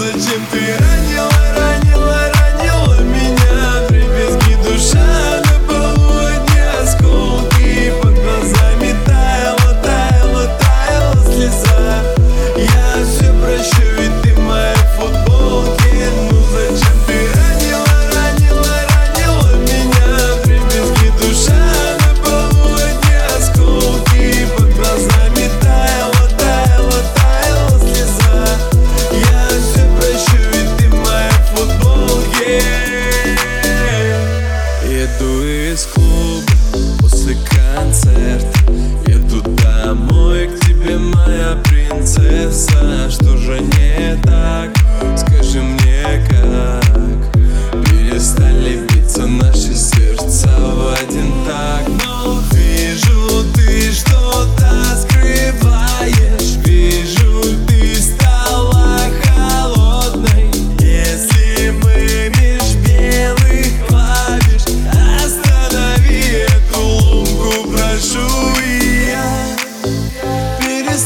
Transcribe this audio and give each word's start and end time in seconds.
за 0.00 0.12
чемпионат 0.12 0.99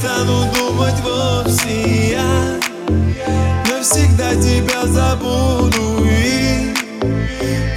стану 0.00 0.50
думать 0.54 0.98
вовсе 1.02 2.12
я. 2.12 2.58
Навсегда 3.68 4.34
тебя 4.34 4.86
забуду 4.86 6.04
и 6.04 6.74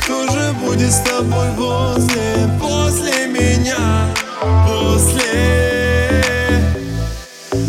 Кто 0.01 0.27
же 0.31 0.53
будет 0.53 0.91
с 0.91 1.01
тобой 1.01 1.49
возле, 1.57 2.49
после 2.61 3.27
меня, 3.27 4.07
после. 4.65 5.33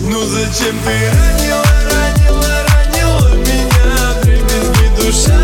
Ну 0.08 0.22
зачем 0.22 0.76
ты 0.84 1.10
ранила, 1.10 1.64
ранила, 1.90 2.54
ранила 2.68 3.34
меня, 3.34 4.22
дребезги 4.22 4.86
душа 4.96 5.43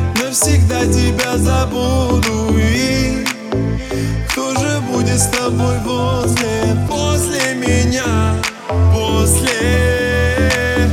всегда 0.31 0.85
тебя 0.85 1.37
забуду. 1.37 2.57
И 2.57 3.25
кто 4.29 4.53
же 4.55 4.79
будет 4.81 5.19
с 5.19 5.27
тобой 5.27 5.77
после, 5.83 6.75
после 6.87 7.55
меня, 7.55 8.35
после? 8.93 10.89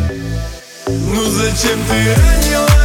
Ну 0.86 1.24
зачем 1.24 1.78
ты 1.88 2.14
ранила? 2.14 2.77